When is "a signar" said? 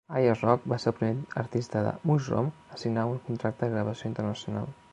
2.77-3.07